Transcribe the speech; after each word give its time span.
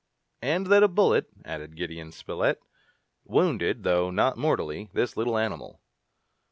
"And 0.41 0.65
that 0.65 0.81
a 0.81 0.87
bullet," 0.87 1.27
added 1.45 1.75
Gideon 1.75 2.11
Spilett, 2.11 2.59
"wounded, 3.23 3.83
though 3.83 4.09
not 4.09 4.35
mortally, 4.35 4.89
this 4.93 5.15
little 5.15 5.37
animal." 5.37 5.79